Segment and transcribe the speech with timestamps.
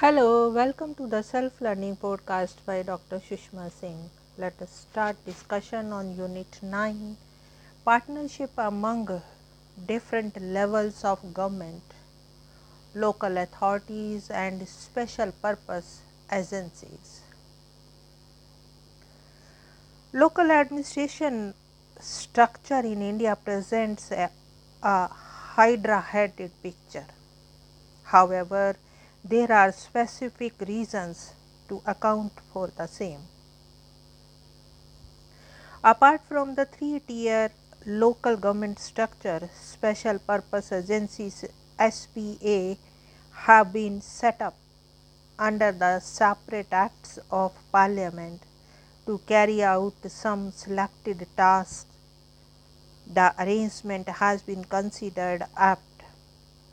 [0.00, 3.18] Hello, welcome to the self learning podcast by Dr.
[3.20, 4.08] Sushma Singh.
[4.38, 7.18] Let us start discussion on unit 9
[7.84, 9.20] partnership among
[9.86, 11.82] different levels of government,
[12.94, 16.00] local authorities and special purpose
[16.32, 17.20] agencies.
[20.14, 21.52] Local administration
[22.00, 24.30] structure in India presents a,
[24.82, 27.08] a hydra headed picture.
[28.04, 28.76] However,
[29.24, 31.34] there are specific reasons
[31.68, 33.20] to account for the same.
[35.84, 37.50] Apart from the three tier
[37.86, 41.44] local government structure, special purpose agencies
[41.78, 42.76] SPA
[43.32, 44.54] have been set up
[45.38, 48.42] under the separate acts of parliament
[49.06, 51.86] to carry out some selected tasks.
[53.12, 56.04] The arrangement has been considered apt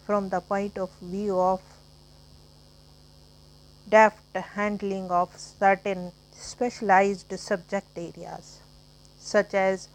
[0.06, 1.62] from the point of view of
[3.90, 8.60] deft handling of certain specialized subject areas
[9.20, 9.90] such as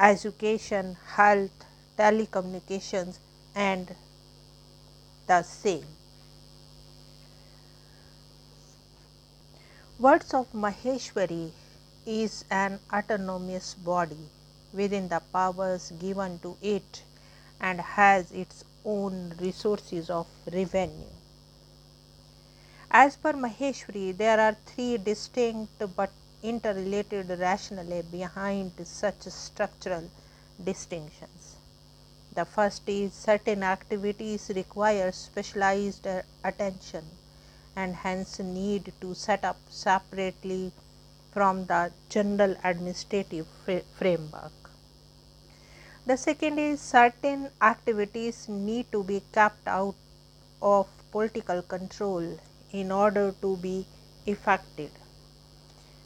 [0.00, 1.64] education, health,
[1.98, 3.18] telecommunications,
[3.54, 3.94] and
[5.26, 5.86] the same.
[9.98, 11.52] Words of Maheshwari
[12.04, 14.28] is an autonomous body
[14.72, 17.02] within the powers given to it
[17.60, 21.14] and has its own resources of revenue.
[22.96, 26.12] As per Maheshwari, there are three distinct but
[26.44, 30.08] interrelated rationale behind such structural
[30.62, 31.56] distinctions.
[32.36, 36.06] The first is certain activities require specialized
[36.44, 37.04] attention
[37.74, 40.70] and hence need to set up separately
[41.32, 43.48] from the general administrative
[43.98, 44.70] framework.
[46.06, 49.96] The second is certain activities need to be kept out
[50.62, 52.38] of political control
[52.80, 53.86] in order to be
[54.26, 54.90] effected.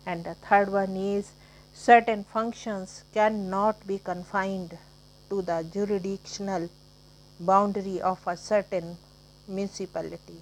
[0.04, 1.32] And the third one is
[1.72, 4.76] certain functions cannot be confined
[5.30, 6.68] to the jurisdictional
[7.40, 8.96] boundary of a certain
[9.46, 10.40] municipality.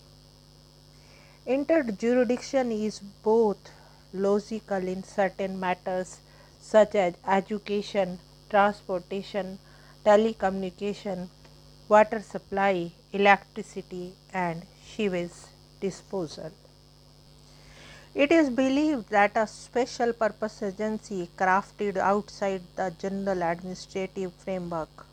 [1.47, 3.71] Interjurisdiction is both
[4.13, 6.19] logical in certain matters
[6.61, 8.19] such as education,
[8.51, 9.59] transportation,
[10.05, 11.29] telecommunication,
[11.89, 15.31] water supply, electricity, and sewage
[15.81, 16.53] disposal.
[18.15, 25.07] It is believed that a special purpose agency crafted outside the general administrative framework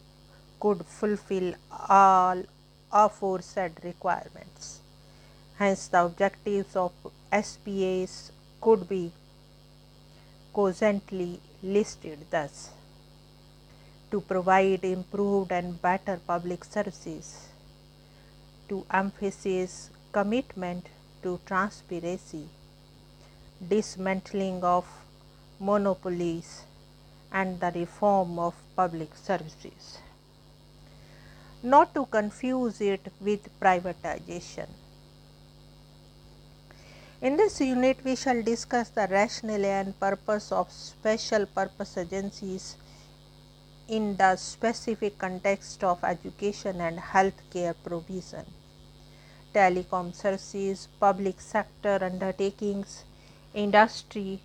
[0.60, 1.54] could fulfill
[1.90, 2.44] all
[2.92, 4.80] aforesaid requirements.
[5.58, 6.94] Hence, the objectives of
[7.32, 8.32] SPAs
[8.62, 9.12] could be
[10.54, 12.70] cogently listed thus
[14.12, 17.48] to provide improved and better public services,
[18.70, 20.90] to emphasize commitment
[21.24, 22.48] to transparency,
[23.68, 24.86] dismantling of
[25.60, 26.66] monopolies,
[27.32, 29.98] and the reform of public services.
[31.64, 34.68] Not to confuse it with privatization.
[37.20, 42.76] In this unit, we shall discuss the rationale and purpose of special purpose agencies
[43.88, 48.46] in the specific context of education and healthcare provision
[49.54, 53.04] telecom services, public sector undertakings,
[53.54, 54.40] industry,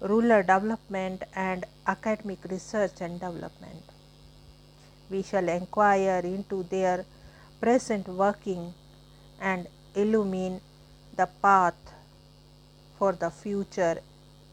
[0.00, 3.82] rural development and academic research and development.
[5.10, 7.04] We shall inquire into their
[7.60, 8.74] present working
[9.40, 10.60] and illumine
[11.16, 11.74] the path
[12.98, 13.98] for the future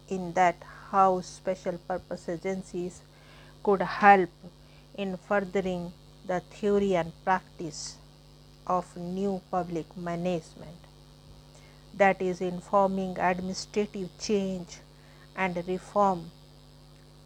[0.09, 0.55] in that
[0.91, 3.01] how special purpose agencies
[3.63, 4.29] could help
[4.95, 5.91] in furthering
[6.25, 7.97] the theory and practice
[8.67, 10.77] of new public management
[11.95, 14.77] that is informing administrative change
[15.35, 16.29] and reform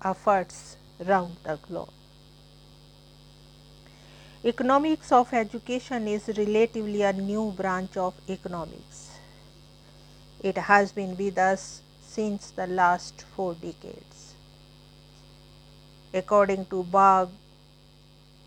[0.03, 1.89] efforts round the globe.
[4.43, 9.19] Economics of education is relatively a new branch of economics.
[10.39, 14.33] It has been with us since the last four decades.
[16.13, 17.29] According to Blaug,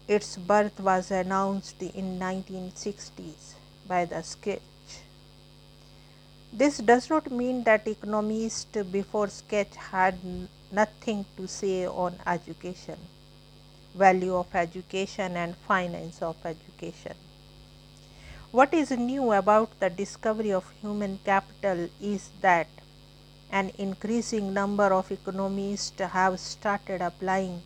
[0.06, 3.54] its birth was announced in 1960s
[3.88, 4.60] by the sketch.
[6.52, 10.18] This does not mean that economists before sketch had
[10.70, 12.98] nothing to say on education,
[13.94, 17.16] value of education and finance of education.
[18.52, 22.68] What is new about the discovery of human capital is that
[23.50, 27.62] an increasing number of economists have started applying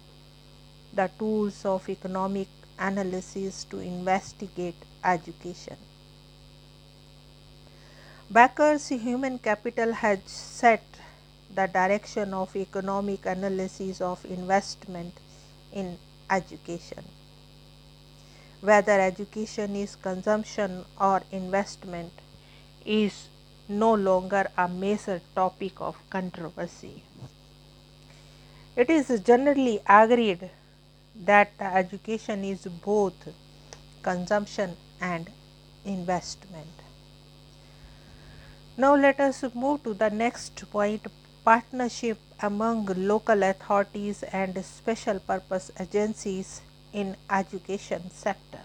[0.98, 4.74] the tools of economic analysis to investigate
[5.04, 5.76] education.
[8.28, 10.82] Becker's human capital has set
[11.54, 15.14] the direction of economic analysis of investment
[15.72, 15.96] in
[16.28, 17.04] education.
[18.60, 22.12] Whether education is consumption or investment
[22.84, 23.28] is
[23.68, 27.02] no longer a major topic of controversy.
[28.74, 30.50] It is generally agreed
[31.24, 33.28] that education is both
[34.02, 35.30] consumption and
[35.84, 36.68] investment.
[38.76, 41.06] Now, let us move to the next point
[41.44, 46.60] partnership among local authorities and special purpose agencies
[46.92, 48.60] in education sector.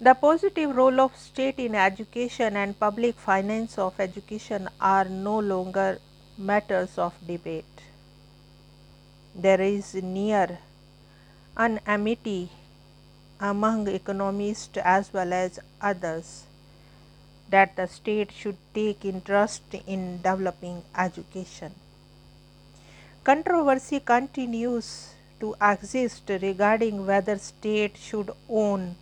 [0.00, 5.98] The positive role of state in education and public finance of education are no longer
[6.36, 7.87] matters of debate.
[9.34, 10.58] There is near
[11.56, 12.50] an amity
[13.40, 16.44] among economists as well as others
[17.50, 21.72] that the state should take interest in developing education.
[23.24, 28.96] Controversy continues to exist regarding whether state should own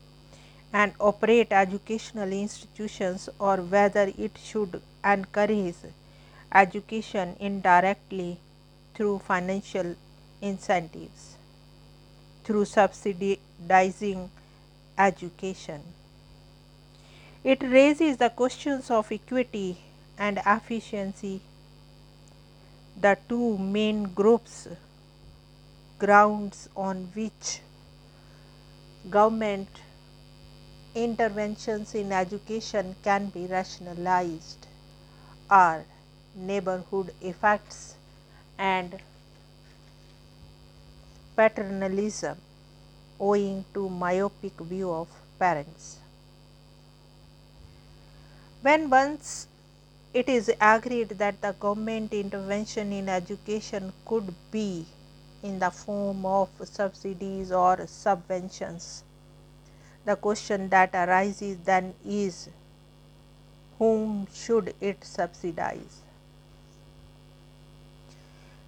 [0.73, 5.77] and operate educational institutions or whether it should encourage
[6.53, 8.39] education indirectly
[8.95, 9.95] through financial
[10.49, 11.37] incentives,
[12.45, 14.31] through subsidizing
[14.99, 15.83] education.
[17.45, 19.79] It raises the questions of equity
[20.19, 21.41] and efficiency,
[23.01, 24.69] the two main groups
[25.99, 27.61] grounds on which
[29.09, 29.69] government
[30.95, 34.67] interventions in education can be rationalized
[35.51, 35.85] are
[36.35, 37.95] neighborhood effects
[38.59, 38.99] and
[41.37, 42.39] paternalism
[43.21, 45.99] owing to myopic view of parents.
[48.63, 49.47] When once
[50.13, 54.87] it is agreed that the government intervention in education could be
[55.43, 59.03] in the form of subsidies or subventions.
[60.05, 62.49] The question that arises then is
[63.79, 66.01] whom should it subsidize?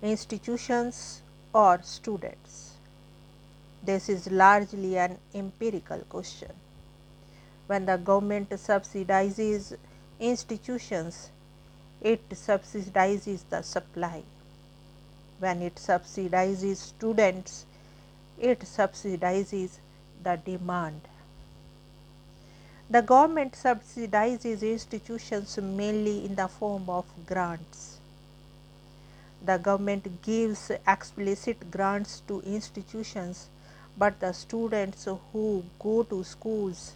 [0.03, 1.23] Institutions
[1.53, 2.75] or students?
[3.83, 6.53] This is largely an empirical question.
[7.67, 9.77] When the government subsidizes
[10.19, 11.31] institutions,
[12.00, 14.23] it subsidizes the supply
[15.39, 17.65] when it subsidizes students,
[18.39, 19.79] it subsidizes
[20.23, 21.00] the demand.
[22.91, 27.98] The government subsidizes institutions mainly in the form of grants.
[29.44, 33.49] The government gives explicit grants to institutions,
[33.96, 36.94] but the students who go to schools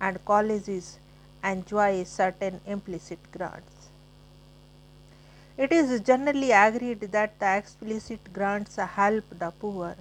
[0.00, 0.98] and colleges
[1.44, 3.88] enjoy certain implicit grants.
[5.56, 9.94] It is generally agreed that the explicit grants help the poor,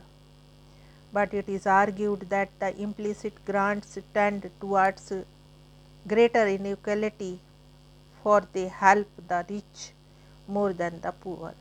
[1.11, 5.11] but it is argued that the implicit grants tend towards
[6.07, 7.39] greater inequality
[8.23, 9.91] for they help the rich
[10.47, 11.53] more than the poor.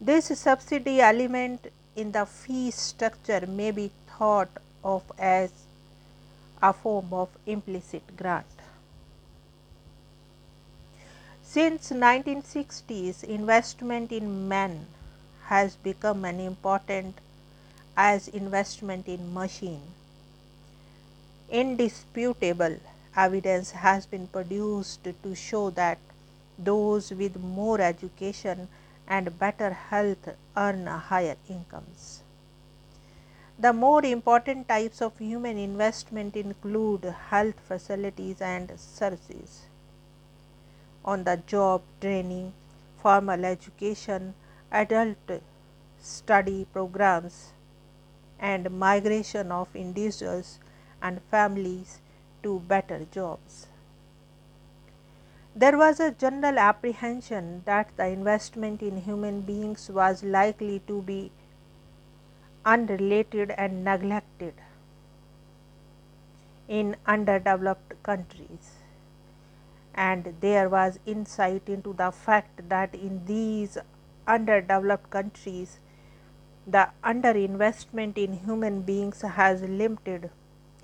[0.00, 4.50] This subsidy element in the fee structure may be thought
[4.84, 5.50] of as
[6.62, 8.46] a form of implicit grant.
[11.42, 14.86] Since 1960s, investment in men
[15.44, 17.18] has become an important
[17.96, 19.80] as investment in machine.
[21.48, 22.76] Indisputable
[23.16, 25.98] evidence has been produced to show that
[26.58, 28.68] those with more education
[29.06, 32.22] and better health earn higher incomes.
[33.58, 39.66] The more important types of human investment include health facilities and services
[41.04, 42.52] on the job training,
[43.00, 44.34] formal education,
[44.70, 45.16] adult
[46.00, 47.52] study programs,
[48.38, 50.58] and migration of individuals
[51.00, 52.00] and families
[52.42, 53.68] to better jobs.
[55.58, 61.32] There was a general apprehension that the investment in human beings was likely to be
[62.66, 64.52] unrelated and neglected
[66.68, 68.74] in underdeveloped countries
[69.94, 73.78] and there was insight into the fact that in these
[74.28, 75.78] underdeveloped countries
[76.66, 80.28] the underinvestment in human beings has limited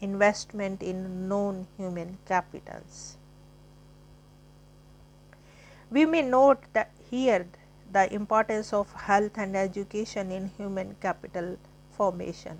[0.00, 3.18] investment in non human capitals.
[5.92, 7.46] We may note that here
[7.92, 11.58] the importance of health and education in human capital
[11.90, 12.56] formation.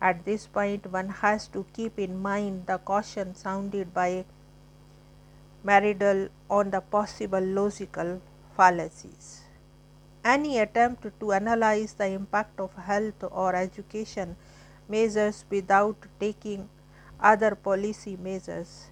[0.00, 4.24] At this point, one has to keep in mind the caution sounded by
[5.64, 8.20] Myrdal on the possible logical
[8.56, 9.42] fallacies.
[10.24, 14.34] Any attempt to analyze the impact of health or education
[14.88, 16.68] measures without taking
[17.20, 18.90] other policy measures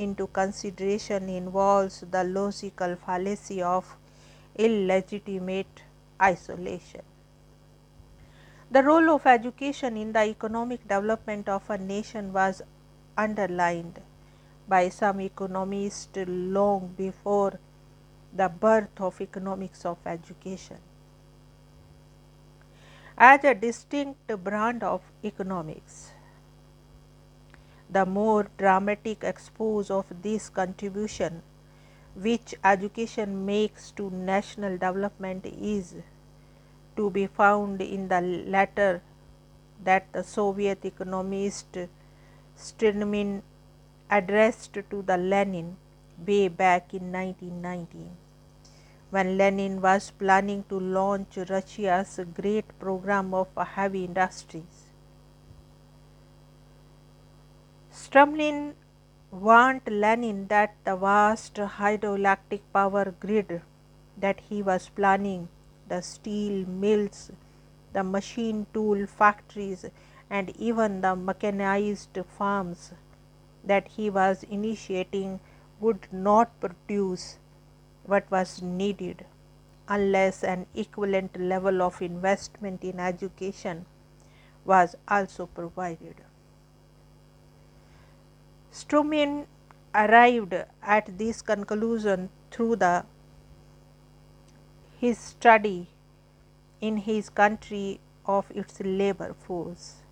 [0.00, 3.96] into consideration involves the logical fallacy of
[4.56, 5.82] illegitimate
[6.22, 7.02] isolation.
[8.70, 12.62] The role of education in the economic development of a nation was
[13.16, 14.00] underlined
[14.68, 17.58] by some economists long before
[18.32, 20.78] the birth of economics of education.
[23.18, 26.12] As a distinct brand of economics,
[27.92, 31.42] the more dramatic expose of this contribution
[32.14, 35.94] which education makes to national development is
[36.96, 39.02] to be found in the letter
[39.84, 41.78] that the Soviet economist
[42.56, 43.42] Strumilin
[44.10, 45.76] addressed to the Lenin
[46.26, 48.10] way back in 1919
[49.10, 54.79] when Lenin was planning to launch Russia's great program of heavy industries.
[58.02, 58.76] Strumilin
[59.30, 63.60] warned Lenin that the vast hydroelectric power grid
[64.16, 65.50] that he was planning,
[65.86, 67.30] the steel mills,
[67.92, 69.84] the machine tool factories,
[70.30, 72.94] and even the mechanized farms
[73.62, 75.38] that he was initiating
[75.78, 77.38] would not produce
[78.04, 79.26] what was needed
[79.88, 83.84] unless an equivalent level of investment in education
[84.64, 86.29] was also provided.
[88.72, 89.46] Strumilin
[89.94, 93.04] arrived at this conclusion through the
[94.98, 95.88] his study
[96.80, 100.02] in his country of its labor force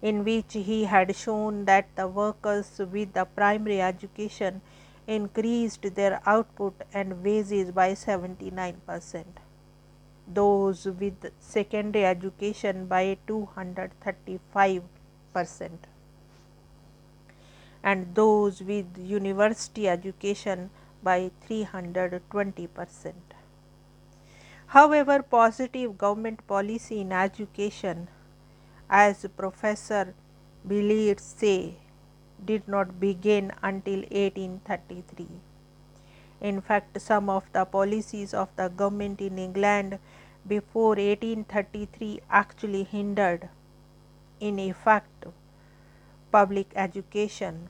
[0.00, 4.60] in which he had shown that the workers with the primary education
[5.06, 9.38] increased their output and wages by 79 percent,
[10.26, 14.82] those with secondary education by 235
[15.32, 15.86] percent,
[17.90, 20.68] and those with university education
[21.08, 23.34] by 320 percent.
[24.76, 28.08] However, positive government policy in education
[28.88, 30.14] as Professor
[30.66, 31.76] Billiard say,
[32.44, 35.26] did not begin until 1833.
[36.40, 39.98] In fact, some of the policies of the government in England
[40.46, 43.48] before 1833 actually hindered,
[44.40, 45.26] in effect,
[46.30, 47.68] public education.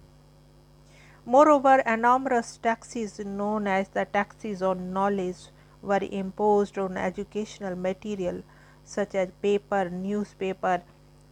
[1.33, 5.49] Moreover, enormous taxes known as the taxes on knowledge
[5.83, 8.43] were imposed on educational material
[8.83, 10.81] such as paper, newspaper,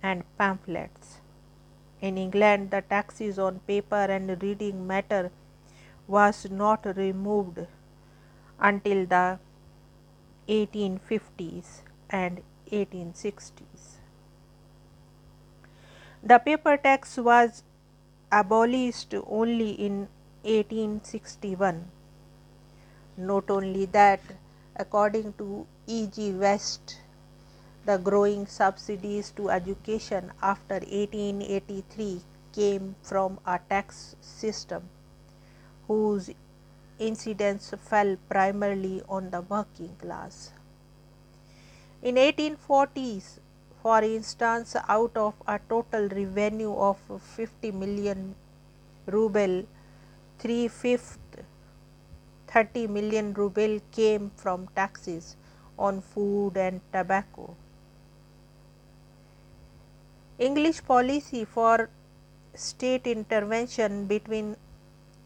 [0.02, 1.20] and pamphlets.
[2.02, 5.30] In England, the taxes on paper and reading matter
[6.06, 7.60] was not removed
[8.60, 9.38] until the
[10.46, 13.96] 1850s and 1860s.
[16.22, 17.62] The paper tax was
[18.30, 20.08] abolished only in
[20.42, 21.90] 1861.
[23.16, 24.20] Not only that,
[24.76, 26.06] according to E.
[26.06, 26.32] G.
[26.32, 27.00] West,
[27.84, 32.20] the growing subsidies to education after 1883
[32.52, 34.88] came from a tax system
[35.86, 36.30] whose
[36.98, 40.52] incidence fell primarily on the working class.
[42.02, 43.38] In 1840s,
[43.86, 46.96] for instance, out of a total revenue of
[47.36, 48.34] 50 million
[49.06, 49.64] ruble,
[50.40, 51.18] three fifths
[52.48, 55.36] 30 million ruble came from taxes
[55.78, 57.54] on food and tobacco.
[60.40, 61.88] English policy for
[62.54, 64.48] state intervention between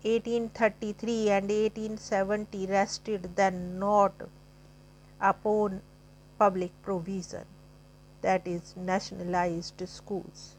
[0.02, 4.12] 1833 and 1870 rested then not
[5.33, 5.81] upon
[6.38, 7.47] public provision
[8.23, 10.57] that is nationalized schools,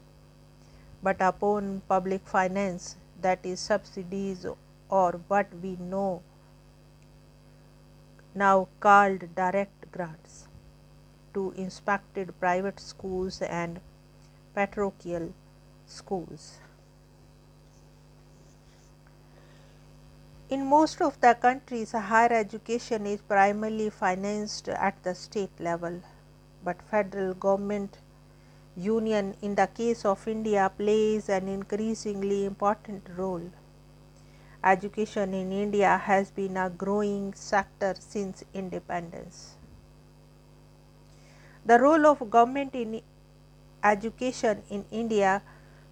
[1.02, 4.46] but upon public finance that is subsidies
[4.88, 6.22] or what we know
[8.34, 10.48] now called direct grants
[11.34, 13.80] to inspected private schools and
[14.54, 15.32] parochial
[15.86, 16.58] schools.
[20.48, 26.02] In most of the countries, higher education is primarily financed at the state level,
[26.64, 27.98] but federal government
[28.76, 33.50] union in the case of India plays an increasingly important role.
[34.64, 39.56] Education in India has been a growing sector since independence.
[41.66, 43.02] The role of government in
[43.84, 45.42] education in India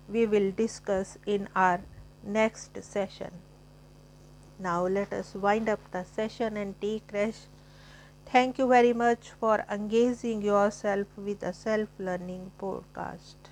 [0.08, 1.80] we will discuss in our
[2.24, 3.30] next session.
[4.58, 7.49] Now let us wind up the session and take rest.
[8.32, 13.49] Thank you very much for engaging yourself with a self learning podcast.